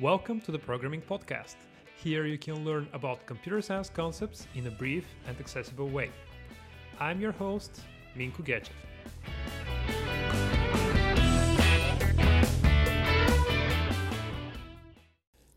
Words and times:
Welcome 0.00 0.40
to 0.42 0.50
the 0.50 0.58
Programming 0.58 1.02
Podcast. 1.02 1.56
Here 2.02 2.24
you 2.24 2.38
can 2.38 2.64
learn 2.64 2.88
about 2.94 3.26
computer 3.26 3.60
science 3.60 3.90
concepts 3.90 4.46
in 4.54 4.66
a 4.66 4.70
brief 4.70 5.04
and 5.26 5.38
accessible 5.38 5.90
way. 5.90 6.08
I'm 6.98 7.20
your 7.20 7.32
host, 7.32 7.82
Minko 8.16 8.42
Gechev. 8.42 8.70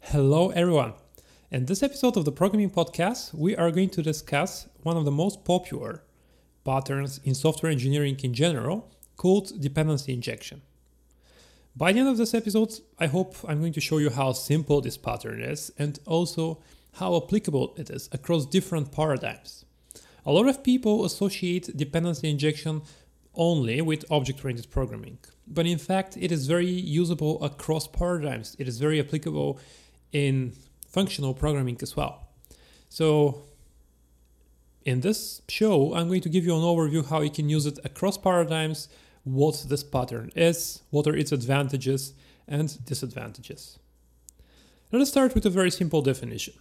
Hello, 0.02 0.50
everyone. 0.50 0.92
In 1.50 1.66
this 1.66 1.82
episode 1.82 2.18
of 2.18 2.26
the 2.26 2.34
Programming 2.34 2.70
Podcast, 2.70 3.34
we 3.34 3.56
are 3.56 3.72
going 3.72 3.92
to 3.92 4.02
discuss 4.02 4.68
one 4.82 4.98
of 4.98 5.06
the 5.06 5.12
most 5.12 5.46
popular 5.46 6.04
patterns 6.66 7.22
in 7.24 7.34
software 7.34 7.72
engineering 7.72 8.20
in 8.22 8.34
general 8.34 8.92
called 9.16 9.62
dependency 9.62 10.14
injection. 10.14 10.64
By 11.76 11.92
the 11.92 12.02
end 12.02 12.10
of 12.10 12.18
this 12.18 12.36
episode, 12.36 12.72
I 13.00 13.08
hope 13.08 13.36
I'm 13.48 13.60
going 13.60 13.74
to 13.74 13.82
show 13.82 13.98
you 13.98 14.12
how 14.12 14.34
simple 14.34 14.80
this 14.80 14.96
pattern 14.96 15.42
is 15.42 15.72
and 15.80 16.00
also 16.06 16.60
how 16.94 17.18
applicable 17.18 17.74
it 17.78 17.90
is 17.90 18.10
across 18.12 18.46
different 18.46 18.92
paradigms. 18.92 19.66
A 20.24 20.32
lot 20.32 20.48
of 20.48 20.64
people 20.64 21.04
associate 21.04 21.76
dependency 21.76 22.30
injection 22.30 22.84
only 23.34 23.82
with 23.82 24.06
object 24.12 24.46
oriented 24.46 24.70
programming, 24.70 25.18
but 25.48 25.66
in 25.66 25.80
fact, 25.80 26.16
it 26.16 26.32
is 26.32 26.46
very 26.46 26.68
usable 26.68 27.44
across 27.44 27.88
paradigms. 27.88 28.56
It 28.60 28.68
is 28.68 28.80
very 28.80 29.00
applicable 29.00 29.60
in 30.12 30.54
functional 30.88 31.34
programming 31.34 31.80
as 31.82 31.96
well. 31.96 32.28
So, 32.90 33.46
in 34.86 35.02
this 35.02 35.42
show, 35.50 35.96
I'm 35.96 36.08
going 36.08 36.22
to 36.22 36.30
give 36.30 36.46
you 36.46 36.54
an 36.56 36.62
overview 36.62 37.04
how 37.10 37.22
you 37.22 37.32
can 37.32 37.50
use 37.50 37.66
it 37.66 37.80
across 37.84 38.16
paradigms 38.16 38.90
what 39.24 39.66
this 39.70 39.84
pattern 39.84 40.32
is, 40.36 40.82
what 40.90 41.08
are 41.08 41.16
its 41.16 41.32
advantages 41.32 42.14
and 42.48 42.84
disadvantages. 42.86 43.80
Let 44.92 45.02
us 45.02 45.10
start 45.10 45.34
with 45.34 45.46
a 45.46 45.50
very 45.50 45.72
simple 45.72 46.02
definition. 46.02 46.54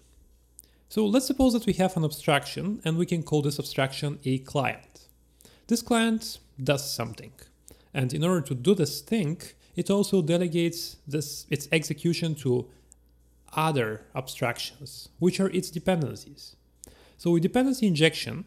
So 0.88 1.06
let's 1.06 1.26
suppose 1.26 1.54
that 1.54 1.66
we 1.66 1.72
have 1.74 1.96
an 1.96 2.04
abstraction 2.04 2.80
and 2.84 2.96
we 2.96 3.06
can 3.06 3.22
call 3.22 3.42
this 3.42 3.58
abstraction 3.58 4.18
a 4.24 4.38
client. 4.38 5.08
This 5.66 5.82
client 5.82 6.38
does 6.62 6.90
something. 6.90 7.32
And 7.94 8.12
in 8.12 8.24
order 8.24 8.40
to 8.42 8.54
do 8.54 8.74
this 8.74 9.00
thing, 9.00 9.40
it 9.74 9.90
also 9.90 10.22
delegates 10.22 10.96
this 11.06 11.46
its 11.50 11.68
execution 11.72 12.34
to 12.36 12.68
other 13.54 14.06
abstractions, 14.14 15.08
which 15.18 15.40
are 15.40 15.50
its 15.50 15.70
dependencies. 15.70 16.56
So 17.16 17.30
with 17.30 17.42
dependency 17.42 17.86
injection, 17.86 18.44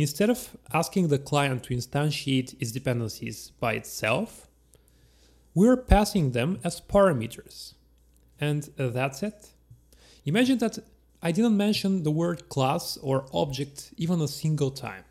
Instead 0.00 0.30
of 0.30 0.56
asking 0.72 1.08
the 1.08 1.18
client 1.18 1.64
to 1.64 1.74
instantiate 1.74 2.54
its 2.58 2.72
dependencies 2.72 3.50
by 3.60 3.74
itself, 3.74 4.48
we're 5.54 5.76
passing 5.76 6.32
them 6.32 6.58
as 6.64 6.80
parameters. 6.80 7.74
And 8.40 8.62
that's 8.78 9.22
it. 9.22 9.50
Imagine 10.24 10.56
that 10.58 10.78
I 11.22 11.32
didn't 11.32 11.56
mention 11.56 12.02
the 12.02 12.10
word 12.10 12.48
class 12.48 12.96
or 13.02 13.26
object 13.34 13.92
even 13.98 14.22
a 14.22 14.28
single 14.28 14.70
time. 14.70 15.04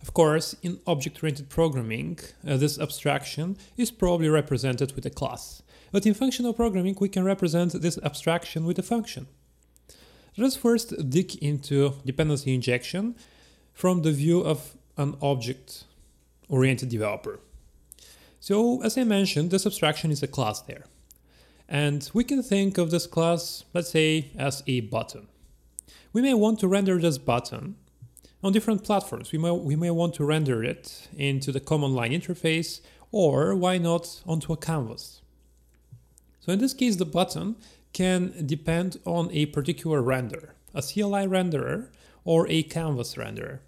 Of 0.00 0.12
course, 0.14 0.56
in 0.62 0.80
object 0.84 1.22
oriented 1.22 1.48
programming, 1.48 2.18
uh, 2.44 2.56
this 2.56 2.80
abstraction 2.80 3.56
is 3.76 3.92
probably 3.92 4.28
represented 4.28 4.96
with 4.96 5.06
a 5.06 5.10
class. 5.10 5.62
But 5.92 6.06
in 6.06 6.14
functional 6.14 6.54
programming, 6.54 6.96
we 6.98 7.08
can 7.08 7.22
represent 7.22 7.80
this 7.80 7.98
abstraction 8.02 8.64
with 8.64 8.80
a 8.80 8.82
function. 8.82 9.28
Let 10.36 10.46
us 10.46 10.56
first 10.56 11.08
dig 11.08 11.36
into 11.36 11.94
dependency 12.04 12.52
injection 12.52 13.14
from 13.72 14.02
the 14.02 14.12
view 14.12 14.40
of 14.40 14.76
an 14.96 15.16
object 15.22 15.84
oriented 16.48 16.88
developer. 16.88 17.40
So, 18.40 18.82
as 18.82 18.98
I 18.98 19.04
mentioned, 19.04 19.50
this 19.50 19.66
abstraction 19.66 20.10
is 20.10 20.22
a 20.22 20.26
class 20.26 20.60
there. 20.62 20.84
And 21.68 22.10
we 22.12 22.24
can 22.24 22.42
think 22.42 22.76
of 22.76 22.90
this 22.90 23.06
class, 23.06 23.64
let's 23.72 23.90
say, 23.90 24.30
as 24.36 24.62
a 24.66 24.80
button. 24.80 25.28
We 26.12 26.20
may 26.20 26.34
want 26.34 26.58
to 26.60 26.68
render 26.68 26.98
this 26.98 27.18
button 27.18 27.76
on 28.42 28.52
different 28.52 28.84
platforms. 28.84 29.32
We 29.32 29.38
may, 29.38 29.52
we 29.52 29.76
may 29.76 29.90
want 29.90 30.14
to 30.14 30.24
render 30.24 30.62
it 30.62 31.08
into 31.16 31.52
the 31.52 31.60
command 31.60 31.94
line 31.94 32.10
interface, 32.10 32.80
or 33.10 33.54
why 33.54 33.78
not 33.78 34.22
onto 34.26 34.52
a 34.52 34.56
canvas. 34.56 35.22
So, 36.40 36.52
in 36.52 36.58
this 36.58 36.74
case, 36.74 36.96
the 36.96 37.06
button 37.06 37.56
can 37.92 38.34
depend 38.44 38.98
on 39.04 39.30
a 39.32 39.46
particular 39.46 40.02
render, 40.02 40.54
a 40.74 40.82
CLI 40.82 41.26
renderer 41.26 41.88
or 42.24 42.48
a 42.48 42.62
canvas 42.62 43.14
renderer. 43.14 43.60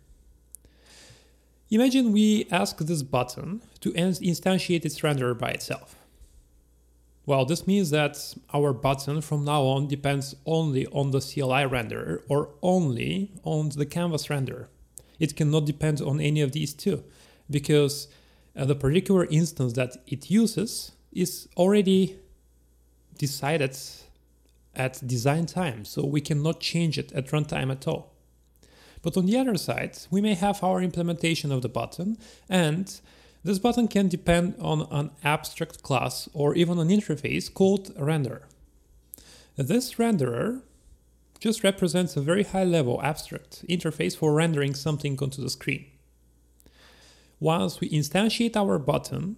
Imagine 1.70 2.12
we 2.12 2.47
ask 2.50 2.78
this 2.78 3.03
button 3.03 3.62
to 3.81 3.91
instantiate 3.92 4.84
its 4.84 5.00
renderer 5.00 5.37
by 5.37 5.50
itself. 5.50 5.97
Well, 7.26 7.47
this 7.47 7.66
means 7.66 7.91
that 7.91 8.34
our 8.53 8.72
button 8.75 9.22
from 9.22 9.44
now 9.44 9.62
on 9.62 9.88
depends 9.88 10.37
only 10.44 10.87
on 10.88 11.10
the 11.10 11.20
CLI 11.20 11.64
renderer 11.64 12.22
or 12.28 12.50
only 12.62 13.32
on 13.44 13.70
the 13.70 13.87
canvas 13.87 14.26
renderer. 14.26 14.66
It 15.19 15.34
cannot 15.34 15.64
depend 15.64 16.03
on 16.03 16.20
any 16.20 16.43
of 16.43 16.53
these 16.53 16.75
two 16.75 17.03
because 17.50 18.09
uh, 18.56 18.66
the 18.66 18.75
particular 18.75 19.25
instance 19.26 19.72
that 19.72 19.97
it 20.06 20.31
uses 20.31 20.93
is 21.12 21.48
already 21.56 22.19
decided 23.16 23.76
at 24.75 25.06
design 25.06 25.47
time, 25.47 25.84
so 25.84 26.04
we 26.04 26.20
cannot 26.20 26.60
change 26.60 26.98
it 26.98 27.12
at 27.12 27.28
runtime 27.28 27.70
at 27.70 27.87
all. 27.88 28.13
But 29.04 29.19
on 29.19 29.26
the 29.26 29.37
other 29.37 29.59
side, 29.59 29.98
we 30.10 30.22
may 30.22 30.34
have 30.34 30.65
our 30.65 30.81
implementation 30.81 31.53
of 31.53 31.60
the 31.60 31.69
button, 31.69 32.16
and 32.48 33.00
this 33.44 33.59
button 33.59 33.87
can 33.87 34.09
depend 34.09 34.54
on 34.59 34.88
an 34.91 35.10
abstract 35.22 35.82
class 35.82 36.28
or 36.32 36.54
even 36.54 36.78
an 36.78 36.88
interface 36.88 37.53
called 37.53 37.94
renderer. 37.97 38.44
This 39.56 39.94
renderer 39.97 40.62
just 41.38 41.62
represents 41.62 42.16
a 42.16 42.22
very 42.22 42.44
high 42.44 42.64
level 42.64 43.03
abstract 43.03 43.66
interface 43.69 44.16
for 44.16 44.32
rendering 44.32 44.75
something 44.75 45.19
onto 45.20 45.43
the 45.43 45.50
screen. 45.50 45.84
Once 47.38 47.81
we 47.81 47.91
instantiate 47.91 48.56
our 48.56 48.78
button, 48.78 49.37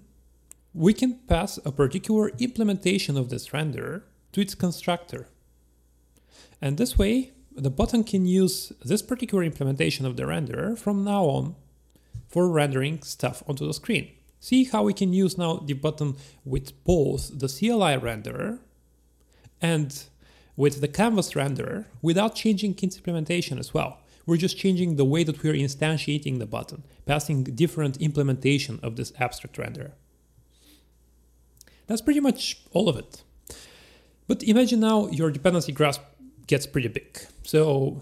we 0.72 0.94
can 0.94 1.18
pass 1.26 1.58
a 1.64 1.72
particular 1.72 2.28
implementation 2.38 3.16
of 3.16 3.30
this 3.30 3.48
renderer 3.48 4.02
to 4.30 4.40
its 4.40 4.54
constructor. 4.54 5.26
And 6.62 6.76
this 6.76 6.96
way, 6.96 7.32
the 7.56 7.70
button 7.70 8.04
can 8.04 8.26
use 8.26 8.72
this 8.84 9.02
particular 9.02 9.42
implementation 9.42 10.04
of 10.04 10.16
the 10.16 10.24
renderer 10.24 10.78
from 10.78 11.04
now 11.04 11.24
on 11.24 11.54
for 12.28 12.48
rendering 12.48 13.02
stuff 13.02 13.42
onto 13.48 13.66
the 13.66 13.72
screen. 13.74 14.10
See 14.40 14.64
how 14.64 14.82
we 14.82 14.92
can 14.92 15.12
use 15.12 15.38
now 15.38 15.56
the 15.56 15.72
button 15.72 16.16
with 16.44 16.84
both 16.84 17.38
the 17.38 17.48
CLI 17.48 17.96
renderer 17.98 18.58
and 19.60 20.04
with 20.56 20.80
the 20.80 20.88
canvas 20.88 21.32
renderer 21.32 21.86
without 22.02 22.34
changing 22.34 22.76
its 22.82 22.96
implementation 22.96 23.58
as 23.58 23.72
well. 23.72 23.98
We're 24.26 24.36
just 24.36 24.58
changing 24.58 24.96
the 24.96 25.04
way 25.04 25.24
that 25.24 25.42
we're 25.42 25.54
instantiating 25.54 26.38
the 26.38 26.46
button, 26.46 26.82
passing 27.06 27.44
different 27.44 27.96
implementation 27.98 28.80
of 28.82 28.96
this 28.96 29.12
abstract 29.18 29.56
renderer. 29.56 29.92
That's 31.86 32.02
pretty 32.02 32.20
much 32.20 32.60
all 32.72 32.88
of 32.88 32.96
it. 32.96 33.22
But 34.26 34.42
imagine 34.42 34.80
now 34.80 35.06
your 35.08 35.30
dependency 35.30 35.72
graph 35.72 36.00
gets 36.46 36.66
pretty 36.66 36.88
big. 36.88 37.18
So 37.42 38.00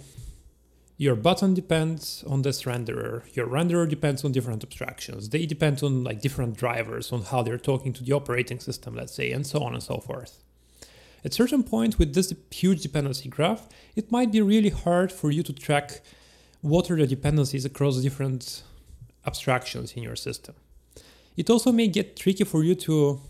your 0.96 1.16
button 1.16 1.54
depends 1.54 2.22
on 2.26 2.42
this 2.42 2.62
renderer. 2.62 3.22
Your 3.34 3.46
renderer 3.46 3.88
depends 3.88 4.24
on 4.24 4.32
different 4.32 4.62
abstractions. 4.62 5.28
They 5.28 5.46
depend 5.46 5.82
on 5.82 6.04
like 6.04 6.20
different 6.20 6.56
drivers 6.56 7.12
on 7.12 7.22
how 7.22 7.42
they're 7.42 7.58
talking 7.58 7.92
to 7.94 8.04
the 8.04 8.12
operating 8.12 8.60
system, 8.60 8.94
let's 8.94 9.14
say, 9.14 9.32
and 9.32 9.46
so 9.46 9.62
on 9.62 9.74
and 9.74 9.82
so 9.82 9.98
forth. 9.98 10.42
At 11.24 11.34
certain 11.34 11.64
point 11.64 11.98
with 11.98 12.14
this 12.14 12.32
huge 12.50 12.82
dependency 12.82 13.28
graph, 13.28 13.68
it 13.96 14.12
might 14.12 14.30
be 14.30 14.40
really 14.40 14.68
hard 14.68 15.10
for 15.10 15.30
you 15.30 15.42
to 15.42 15.52
track 15.52 16.02
what 16.60 16.90
are 16.90 16.96
the 16.96 17.06
dependencies 17.06 17.64
across 17.64 18.00
different 18.00 18.62
abstractions 19.26 19.94
in 19.94 20.02
your 20.02 20.16
system. 20.16 20.54
It 21.36 21.50
also 21.50 21.72
may 21.72 21.88
get 21.88 22.16
tricky 22.16 22.44
for 22.44 22.62
you 22.62 22.74
to 22.76 23.20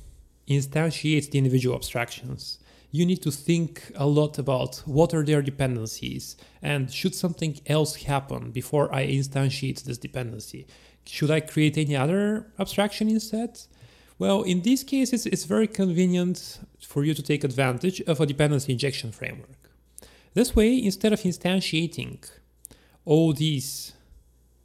instantiate 0.48 1.31
the 1.31 1.38
individual 1.38 1.76
abstractions 1.76 2.58
you 2.94 3.05
need 3.05 3.20
to 3.20 3.32
think 3.32 3.91
a 3.96 4.06
lot 4.06 4.38
about 4.38 4.76
what 4.87 5.12
are 5.12 5.25
their 5.25 5.43
dependencies 5.43 6.37
and 6.62 6.93
should 6.93 7.12
something 7.12 7.58
else 7.67 7.96
happen 7.96 8.52
before 8.52 8.94
I 8.94 9.05
instantiate 9.08 9.82
this 9.82 9.99
dependency? 9.99 10.69
Should 11.05 11.32
I 11.32 11.41
create 11.41 11.76
any 11.76 11.96
other 11.96 12.52
abstraction 12.56 13.08
instead? 13.08 13.58
Well, 14.17 14.43
in 14.43 14.62
these 14.62 14.85
cases, 14.85 15.26
it's 15.26 15.43
very 15.43 15.67
convenient 15.67 16.61
for 16.79 17.02
you 17.02 17.14
to 17.14 17.23
take 17.23 17.43
advantage 17.43 18.00
of 18.02 18.20
a 18.20 18.26
dependency 18.26 18.70
injection 18.70 19.11
framework. 19.11 19.70
This 20.35 20.55
way, 20.55 20.81
instead 20.81 21.12
of 21.12 21.23
instantiating 21.23 22.31
all 23.05 23.32
these 23.32 23.94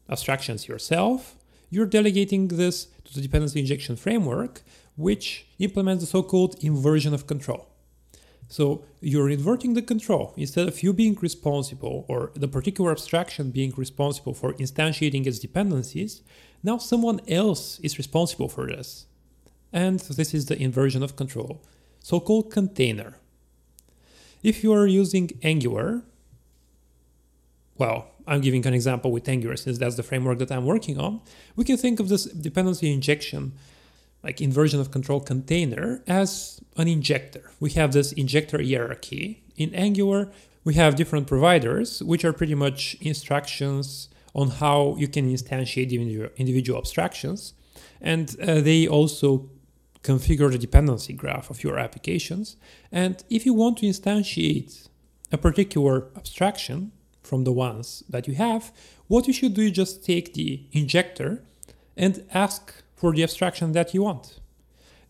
abstractions 0.08 0.68
yourself, 0.68 1.36
you're 1.72 1.88
delegating 1.88 2.50
this 2.50 2.90
to 3.06 3.14
the 3.16 3.22
dependency 3.22 3.60
injection 3.60 3.96
framework, 3.96 4.62
which 4.96 5.48
implements 5.58 6.04
the 6.04 6.08
so 6.08 6.22
called 6.22 6.64
inversion 6.64 7.16
of 7.16 7.26
control. 7.26 7.69
So 8.50 8.84
you're 9.00 9.30
inverting 9.30 9.76
the 9.76 9.82
control. 9.84 10.34
Instead 10.36 10.68
of 10.68 10.82
you 10.82 10.92
being 10.92 11.16
responsible 11.22 12.04
or 12.08 12.32
the 12.36 12.48
particular 12.48 12.92
abstraction 12.92 13.52
being 13.52 13.74
responsible 13.78 14.34
for 14.34 14.54
instantiating 14.54 15.28
its 15.28 15.38
dependencies, 15.38 16.24
now 16.64 16.80
someone 16.80 17.22
else 17.28 17.80
is 17.80 18.00
responsible 18.00 18.50
for 18.50 18.66
this. 18.66 19.06
And 19.72 20.00
this 20.00 20.34
is 20.34 20.48
the 20.48 20.60
inversion 20.60 21.04
of 21.04 21.16
control, 21.16 21.64
so 22.00 22.20
called 22.20 22.52
container. 22.52 23.18
If 24.42 24.64
you 24.64 24.74
are 24.74 24.88
using 24.88 25.30
Angular, 25.44 26.02
well, 27.78 28.08
I'm 28.26 28.42
giving 28.42 28.66
an 28.66 28.74
example 28.74 29.12
with 29.12 29.30
Angular 29.30 29.58
since 29.58 29.78
that's 29.78 29.96
the 29.96 30.04
framework 30.04 30.40
that 30.40 30.52
I'm 30.52 30.66
working 30.66 31.00
on. 31.00 31.22
We 31.56 31.66
can 31.66 31.78
think 31.78 32.00
of 32.00 32.10
this 32.10 32.26
dependency 32.26 32.92
injection, 32.92 33.54
like 34.24 34.42
inversion 34.42 34.80
of 34.80 34.92
control 34.92 35.20
container, 35.20 36.04
as 36.08 36.60
an 36.78 36.88
injector. 36.88 37.52
We 37.60 37.72
have 37.72 37.94
this 37.94 38.12
injector 38.12 38.62
hierarchy. 38.62 39.44
In 39.56 39.74
Angular, 39.74 40.30
we 40.64 40.74
have 40.76 40.96
different 40.96 41.28
providers, 41.28 42.04
which 42.04 42.26
are 42.26 42.34
pretty 42.34 42.56
much 42.56 42.96
instructions 43.02 44.10
on 44.36 44.50
how 44.50 44.96
you 44.98 45.08
can 45.08 45.32
instantiate 45.32 45.92
individual 46.38 46.80
abstractions. 46.80 47.54
And 48.02 48.36
uh, 48.42 48.62
they 48.62 48.88
also 48.88 49.50
configure 50.04 50.52
the 50.52 50.58
dependency 50.58 51.14
graph 51.14 51.50
of 51.50 51.64
your 51.64 51.78
applications. 51.78 52.56
And 52.92 53.24
if 53.30 53.46
you 53.46 53.54
want 53.54 53.78
to 53.80 53.86
instantiate 53.86 54.88
a 55.32 55.38
particular 55.38 56.08
abstraction 56.16 56.92
from 57.24 57.44
the 57.44 57.52
ones 57.52 58.04
that 58.10 58.28
you 58.28 58.36
have, 58.36 58.72
what 59.08 59.28
you 59.28 59.34
should 59.34 59.54
do 59.54 59.64
is 59.64 59.72
just 59.72 60.06
take 60.06 60.34
the 60.34 60.64
injector 60.72 61.44
and 61.98 62.24
ask 62.34 62.84
for 63.00 63.14
the 63.14 63.24
abstraction 63.24 63.72
that 63.72 63.94
you 63.94 64.04
want. 64.04 64.40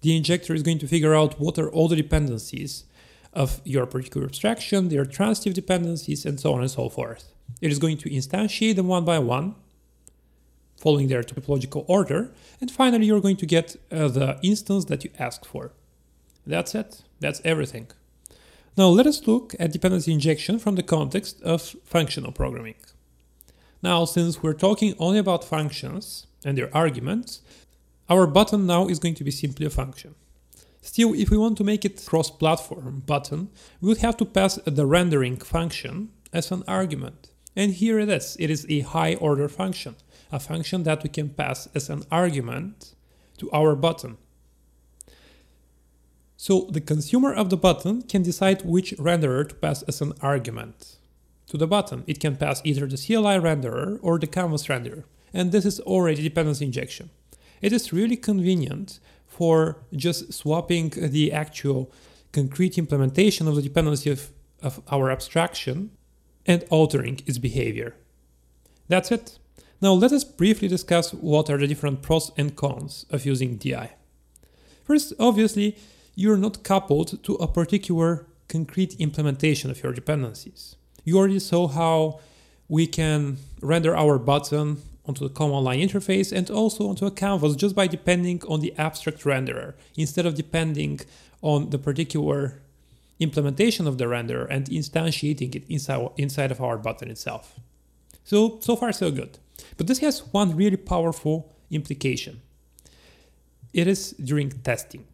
The 0.01 0.15
injector 0.15 0.53
is 0.53 0.61
going 0.63 0.79
to 0.79 0.87
figure 0.87 1.15
out 1.15 1.39
what 1.39 1.57
are 1.57 1.69
all 1.69 1.87
the 1.87 1.95
dependencies 1.95 2.85
of 3.33 3.61
your 3.63 3.85
particular 3.87 4.27
abstraction, 4.27 4.89
their 4.89 5.05
transitive 5.05 5.55
dependencies, 5.55 6.23
and 6.25 6.39
so 6.39 6.53
on 6.53 6.61
and 6.61 6.71
so 6.71 6.87
forth. 6.89 7.33
It 7.61 7.71
is 7.71 7.79
going 7.79 7.97
to 7.97 8.09
instantiate 8.09 8.75
them 8.75 8.87
one 8.87 9.05
by 9.05 9.17
one, 9.17 9.55
following 10.77 11.07
their 11.07 11.23
topological 11.23 11.83
order, 11.87 12.31
and 12.61 12.69
finally 12.69 13.07
you're 13.07 13.21
going 13.27 13.37
to 13.37 13.47
get 13.47 13.75
uh, 13.91 14.07
the 14.07 14.39
instance 14.43 14.85
that 14.85 15.03
you 15.03 15.09
asked 15.17 15.45
for. 15.45 15.73
That's 16.45 16.75
it. 16.75 17.01
That's 17.19 17.41
everything. 17.43 17.87
Now 18.77 18.87
let 18.87 19.07
us 19.07 19.27
look 19.27 19.55
at 19.59 19.73
dependency 19.73 20.13
injection 20.13 20.59
from 20.59 20.75
the 20.75 20.83
context 20.83 21.41
of 21.41 21.75
functional 21.83 22.31
programming. 22.31 22.75
Now, 23.81 24.05
since 24.05 24.43
we're 24.43 24.53
talking 24.53 24.93
only 24.99 25.19
about 25.19 25.43
functions 25.43 26.27
and 26.45 26.57
their 26.57 26.69
arguments, 26.75 27.41
our 28.09 28.27
button 28.27 28.65
now 28.65 28.87
is 28.87 28.99
going 28.99 29.15
to 29.15 29.23
be 29.23 29.31
simply 29.31 29.65
a 29.65 29.69
function. 29.69 30.15
Still, 30.81 31.13
if 31.13 31.29
we 31.29 31.37
want 31.37 31.57
to 31.57 31.63
make 31.63 31.83
it 31.85 32.05
cross-platform 32.05 33.03
button, 33.05 33.49
we 33.81 33.89
would 33.89 33.97
have 33.97 34.17
to 34.17 34.25
pass 34.25 34.55
the 34.65 34.85
rendering 34.85 35.37
function 35.37 36.09
as 36.31 36.51
an 36.51 36.63
argument. 36.67 37.29
And 37.55 37.73
here 37.73 37.99
it 37.99 38.09
is. 38.09 38.37
It 38.39 38.49
is 38.49 38.65
a 38.69 38.79
high 38.81 39.15
order 39.15 39.49
function, 39.49 39.95
a 40.31 40.39
function 40.39 40.83
that 40.83 41.03
we 41.03 41.09
can 41.09 41.29
pass 41.29 41.67
as 41.75 41.89
an 41.89 42.03
argument 42.11 42.95
to 43.37 43.51
our 43.51 43.75
button. 43.75 44.17
So 46.37 46.67
the 46.71 46.79
consumer 46.79 47.33
of 47.33 47.49
the 47.49 47.57
button 47.57 48.01
can 48.03 48.23
decide 48.23 48.63
which 48.63 48.93
renderer 48.97 49.49
to 49.49 49.55
pass 49.55 49.81
as 49.83 49.99
an 49.99 50.13
argument 50.21 50.97
to 51.47 51.57
the 51.57 51.67
button. 51.67 52.05
It 52.07 52.21
can 52.21 52.37
pass 52.37 52.61
either 52.63 52.87
the 52.87 52.95
CLI 52.97 53.39
renderer 53.39 53.99
or 54.01 54.17
the 54.17 54.27
canvas 54.27 54.67
renderer. 54.67 55.03
And 55.33 55.51
this 55.51 55.65
is 55.65 55.81
already 55.81 56.23
dependency 56.23 56.65
injection. 56.65 57.09
It 57.61 57.73
is 57.73 57.93
really 57.93 58.17
convenient 58.17 58.99
for 59.27 59.77
just 59.95 60.33
swapping 60.33 60.89
the 60.89 61.31
actual 61.31 61.91
concrete 62.31 62.77
implementation 62.77 63.47
of 63.47 63.55
the 63.55 63.61
dependency 63.61 64.09
of, 64.09 64.31
of 64.61 64.81
our 64.91 65.11
abstraction 65.11 65.91
and 66.45 66.63
altering 66.69 67.19
its 67.25 67.37
behavior. 67.37 67.95
That's 68.87 69.11
it. 69.11 69.39
Now 69.81 69.93
let 69.93 70.11
us 70.11 70.23
briefly 70.23 70.67
discuss 70.67 71.13
what 71.13 71.49
are 71.49 71.57
the 71.57 71.67
different 71.67 72.01
pros 72.01 72.31
and 72.37 72.55
cons 72.55 73.05
of 73.09 73.25
using 73.25 73.55
DI. 73.55 73.91
First, 74.83 75.13
obviously, 75.19 75.77
you're 76.15 76.37
not 76.37 76.63
coupled 76.63 77.23
to 77.23 77.35
a 77.35 77.47
particular 77.47 78.25
concrete 78.47 78.99
implementation 78.99 79.69
of 79.69 79.81
your 79.83 79.93
dependencies. 79.93 80.75
You 81.05 81.17
already 81.17 81.39
saw 81.39 81.67
how 81.67 82.19
we 82.67 82.87
can 82.87 83.37
render 83.61 83.95
our 83.95 84.17
button 84.17 84.81
onto 85.09 85.27
the 85.27 85.33
command 85.33 85.65
line 85.65 85.79
interface 85.79 86.31
and 86.31 86.49
also 86.51 86.87
onto 86.87 87.05
a 87.05 87.11
canvas 87.11 87.55
just 87.55 87.75
by 87.75 87.87
depending 87.87 88.41
on 88.47 88.59
the 88.61 88.73
abstract 88.77 89.21
renderer 89.23 89.73
instead 89.97 90.25
of 90.25 90.35
depending 90.35 91.01
on 91.41 91.71
the 91.71 91.79
particular 91.79 92.61
implementation 93.19 93.87
of 93.87 93.97
the 93.97 94.05
renderer 94.05 94.47
and 94.49 94.67
instantiating 94.67 95.55
it 95.55 95.63
inside, 95.67 96.09
inside 96.17 96.51
of 96.51 96.61
our 96.61 96.77
button 96.77 97.09
itself. 97.09 97.59
So, 98.23 98.59
so 98.61 98.75
far 98.75 98.91
so 98.91 99.09
good. 99.09 99.39
But 99.77 99.87
this 99.87 99.99
has 99.99 100.19
one 100.31 100.55
really 100.55 100.77
powerful 100.77 101.53
implication. 101.71 102.41
It 103.73 103.87
is 103.87 104.11
during 104.11 104.51
testing. 104.51 105.07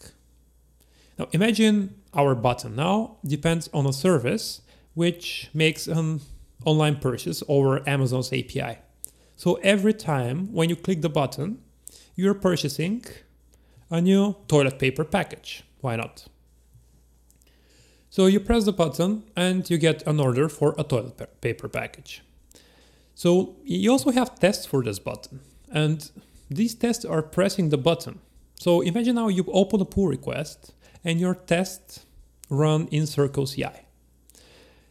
Now 1.18 1.27
imagine 1.31 1.95
our 2.13 2.36
button 2.36 2.75
now 2.75 3.18
depends 3.25 3.69
on 3.74 3.86
a 3.86 3.94
service 3.94 4.62
which 4.94 5.50
makes 5.53 5.88
an 5.88 6.19
online 6.65 6.97
purchase 6.97 7.42
over 7.47 7.88
Amazon's 7.88 8.31
API. 8.33 8.77
So 9.36 9.56
every 9.56 9.94
time 9.94 10.54
when 10.54 10.70
you 10.70 10.76
click 10.76 11.02
the 11.02 11.10
button, 11.10 11.60
you're 12.16 12.34
purchasing 12.34 13.04
a 13.90 14.02
new 14.02 14.36
toilet 14.48 14.80
paper 14.80 15.04
package. 15.04 15.64
Why 15.82 15.96
not? 15.96 16.28
So 18.10 18.28
you 18.28 18.40
press 18.40 18.64
the 18.64 18.72
button 18.72 19.24
and 19.36 19.70
you 19.70 19.78
get 19.78 20.08
an 20.08 20.20
order 20.20 20.48
for 20.48 20.74
a 20.78 20.84
toilet 20.84 21.42
paper 21.42 21.68
package. 21.68 22.24
So 23.14 23.58
you 23.64 23.92
also 23.92 24.12
have 24.12 24.40
tests 24.40 24.66
for 24.66 24.84
this 24.84 25.00
button 25.00 25.42
and 25.70 26.10
these 26.50 26.76
tests 26.76 27.04
are 27.04 27.22
pressing 27.22 27.70
the 27.70 27.78
button. 27.78 28.20
So 28.56 28.81
imagine 28.81 29.16
now 29.16 29.28
you 29.28 29.46
open 29.52 29.81
a 29.81 29.86
pull 29.86 30.08
request 30.08 30.74
and 31.04 31.20
your 31.20 31.36
tests 31.36 32.06
run 32.50 32.88
in 32.88 33.06
Circle 33.06 33.48
CI. 33.48 33.85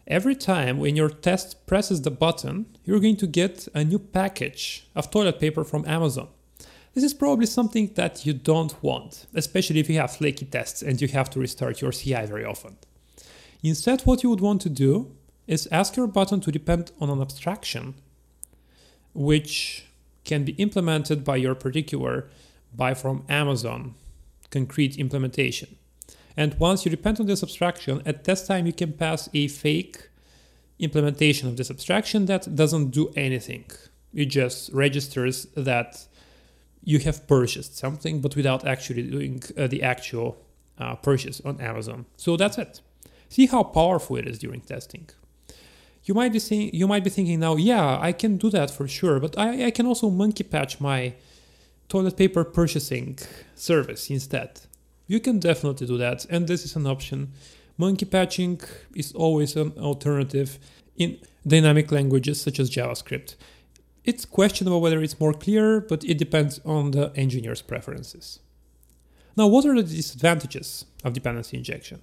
Every 0.07 0.35
time 0.35 0.79
when 0.79 0.97
your 0.97 1.09
test 1.09 1.67
presses 1.67 2.03
the 2.03 2.11
button, 2.11 2.67
you're 2.85 3.01
going 3.01 3.17
to 3.17 3.27
get 3.27 3.69
a 3.75 3.85
new 3.85 3.99
package 3.99 4.87
of 4.95 5.11
toilet 5.11 5.41
paper 5.41 5.65
from 5.65 5.87
Amazon. 5.87 6.29
This 6.93 7.05
is 7.05 7.15
probably 7.15 7.47
something 7.47 7.91
that 7.95 8.27
you 8.27 8.35
don't 8.35 8.81
want, 8.83 9.27
especially 9.35 9.81
if 9.81 9.89
you 9.89 9.99
have 9.99 10.15
flaky 10.15 10.45
tests 10.45 10.83
and 10.83 11.01
you 11.01 11.09
have 11.09 11.31
to 11.31 11.41
restart 11.41 11.81
your 11.81 11.91
CI 11.91 12.27
very 12.27 12.45
often. 12.45 12.77
Instead, 13.63 14.03
what 14.03 14.23
you 14.23 14.29
would 14.29 14.43
want 14.43 14.61
to 14.63 14.69
do 14.69 15.11
is 15.47 15.67
ask 15.73 15.97
your 15.97 16.07
button 16.07 16.41
to 16.41 16.53
depend 16.53 16.93
on 17.01 17.09
an 17.09 17.23
abstraction 17.23 17.95
which 19.15 19.87
can 20.25 20.45
be 20.45 20.53
implemented 20.53 21.25
by 21.25 21.37
your 21.37 21.55
particular 21.55 22.29
buy 22.77 22.93
from 22.93 23.25
Amazon 23.29 23.95
concrete 24.51 24.99
implementation. 24.99 25.77
And 26.37 26.59
once 26.59 26.85
you 26.85 26.91
depend 26.91 27.21
on 27.21 27.27
this 27.27 27.43
abstraction, 27.43 28.03
at 28.05 28.25
test 28.25 28.47
time 28.47 28.67
you 28.67 28.73
can 28.73 28.93
pass 28.93 29.29
a 29.33 29.49
fake 29.49 30.09
implementation 30.79 31.49
of 31.49 31.57
this 31.57 31.71
abstraction 31.71 32.27
that 32.27 32.55
doesn't 32.55 32.91
do 32.91 33.13
anything. 33.17 33.65
It 34.13 34.27
just 34.27 34.73
registers 34.73 35.47
that 35.57 36.07
you 36.83 36.99
have 37.01 37.27
purchased 37.27 37.77
something, 37.79 38.21
but 38.21 38.37
without 38.37 38.67
actually 38.67 39.03
doing 39.03 39.43
uh, 39.57 39.67
the 39.67 39.83
actual 39.83 40.37
uh, 40.79 40.97
purchase 40.97 41.41
on 41.45 41.61
Amazon. 41.61 42.07
So 42.17 42.37
that's 42.37 42.59
it. 42.59 42.81
See 43.29 43.47
how 43.47 43.63
powerful 43.63 44.17
it 44.17 44.29
is 44.29 44.39
during 44.39 44.61
testing. 44.61 45.09
You 46.05 46.15
might 46.15 46.33
be 46.33 46.39
saying, 46.39 46.71
you 46.75 46.87
might 46.87 47.03
be 47.03 47.11
thinking 47.11 47.41
now, 47.41 47.57
yeah, 47.57 47.99
I 47.99 48.13
can 48.13 48.37
do 48.37 48.51
that 48.51 48.71
for 48.71 48.87
sure, 48.87 49.19
but 49.19 49.39
I, 49.39 49.67
I 49.67 49.71
can 49.71 49.87
also 49.87 50.11
monkey 50.11 50.45
patch 50.45 50.81
my 50.81 51.15
toilet 51.89 52.17
paper 52.17 52.45
purchasing 52.45 53.19
service 53.55 54.11
instead. 54.11 54.61
You 55.07 55.21
can 55.21 55.39
definitely 55.39 55.87
do 55.87 55.99
that, 55.99 56.25
and 56.31 56.49
this 56.49 56.65
is 56.65 56.77
an 56.77 56.87
option. 56.87 57.33
Monkey 57.77 58.07
patching 58.07 58.61
is 58.95 59.13
always 59.13 59.57
an 59.57 59.73
alternative 59.79 60.59
in 60.97 61.19
dynamic 61.47 61.93
languages 61.93 62.41
such 62.41 62.59
as 62.59 62.71
JavaScript. 62.71 63.37
It's 64.05 64.25
questionable 64.25 64.81
whether 64.81 65.03
it's 65.03 65.21
more 65.21 65.35
clear, 65.35 65.81
but 65.81 66.05
it 66.05 66.19
depends 66.19 66.61
on 66.65 66.93
the 66.93 67.13
engineer's 67.17 67.63
preferences. 67.63 68.41
Now, 69.37 69.49
what 69.49 69.67
are 69.67 69.75
the 69.75 69.83
disadvantages 69.83 70.87
of 71.03 71.13
dependency 71.13 71.57
injection? 71.57 72.01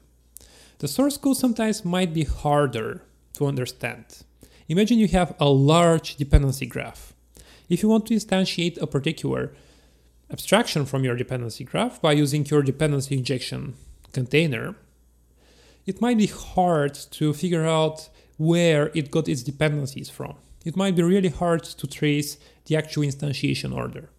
The 0.80 0.88
source 0.88 1.18
code 1.18 1.38
sometimes 1.38 1.86
might 1.86 2.14
be 2.14 2.24
harder 2.24 3.04
to 3.34 3.46
understand. 3.46 4.24
Imagine 4.68 5.00
you 5.00 5.08
have 5.10 5.36
a 5.40 5.50
large 5.50 6.16
dependency 6.16 6.66
graph. 6.66 7.14
If 7.70 7.82
you 7.82 7.90
want 7.90 8.08
to 8.08 8.16
instantiate 8.16 8.82
a 8.82 8.88
particular 8.88 9.54
abstraction 10.32 10.86
from 10.86 11.04
your 11.04 11.16
dependency 11.16 11.64
graph 11.64 12.02
by 12.02 12.14
using 12.14 12.46
your 12.46 12.62
dependency 12.62 13.18
injection 13.18 13.76
container, 14.14 14.76
it 15.86 16.02
might 16.02 16.18
be 16.18 16.28
hard 16.28 16.94
to 16.94 17.34
figure 17.34 17.66
out 17.66 18.10
where 18.38 18.92
it 18.94 19.12
got 19.12 19.28
its 19.28 19.44
dependencies 19.44 20.10
from. 20.10 20.36
It 20.64 20.78
might 20.78 20.96
be 20.96 21.04
really 21.04 21.30
hard 21.30 21.64
to 21.64 21.88
trace 21.88 22.38
the 22.66 22.76
actual 22.76 23.04
instantiation 23.04 23.76
order. 23.76 24.10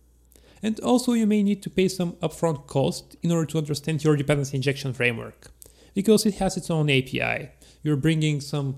And 0.62 0.78
also 0.81 1.12
you 1.12 1.26
may 1.26 1.42
need 1.42 1.62
to 1.62 1.71
pay 1.71 1.88
some 1.88 2.12
upfront 2.14 2.66
cost 2.66 3.16
in 3.23 3.33
order 3.33 3.47
to 3.47 3.59
understand 3.59 4.04
your 4.04 4.16
dependency 4.16 4.57
injection 4.57 4.92
framework. 4.92 5.50
Because 5.95 6.26
it 6.26 6.35
has 6.35 6.57
its 6.57 6.71
own 6.71 6.88
API. 6.88 7.50
You're 7.83 7.97
bringing 7.97 8.40
some 8.40 8.76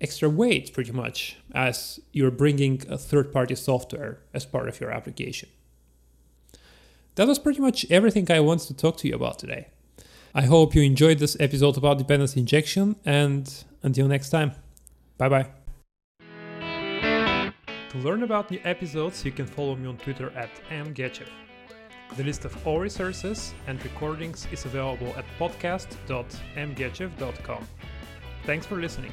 extra 0.00 0.28
weight 0.28 0.72
pretty 0.72 0.92
much 0.92 1.36
as 1.54 2.00
you're 2.12 2.30
bringing 2.30 2.82
a 2.88 2.96
third 2.96 3.32
party 3.32 3.54
software 3.54 4.20
as 4.32 4.46
part 4.46 4.68
of 4.68 4.80
your 4.80 4.90
application 4.90 5.48
that 7.18 7.28
was 7.28 7.38
pretty 7.38 7.60
much 7.60 7.84
everything 7.90 8.30
I 8.30 8.40
wanted 8.40 8.68
to 8.68 8.74
talk 8.74 8.96
to 8.98 9.08
you 9.08 9.14
about 9.14 9.40
today. 9.40 9.66
I 10.34 10.42
hope 10.42 10.74
you 10.74 10.82
enjoyed 10.82 11.18
this 11.18 11.36
episode 11.40 11.76
about 11.76 11.98
dependency 11.98 12.38
injection, 12.38 12.94
and 13.04 13.52
until 13.82 14.06
next 14.06 14.30
time, 14.30 14.52
bye 15.18 15.28
bye. 15.28 15.48
To 17.90 17.98
learn 17.98 18.22
about 18.22 18.52
new 18.52 18.60
episodes, 18.64 19.24
you 19.24 19.32
can 19.32 19.46
follow 19.46 19.74
me 19.74 19.88
on 19.88 19.96
Twitter 19.96 20.30
at 20.36 20.50
mgechev. 20.70 21.26
The 22.16 22.22
list 22.22 22.44
of 22.44 22.56
all 22.66 22.78
resources 22.78 23.52
and 23.66 23.82
recordings 23.82 24.46
is 24.52 24.64
available 24.64 25.12
at 25.16 25.24
podcast.mgechev.com. 25.38 27.68
Thanks 28.44 28.64
for 28.64 28.76
listening. 28.76 29.12